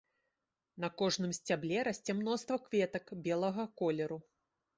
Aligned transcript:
На 0.85 0.87
кожным 1.01 1.35
сцябле 1.39 1.83
расце 1.89 2.11
мноства 2.21 2.57
кветак 2.65 3.05
белага 3.29 3.65
колеру. 3.83 4.19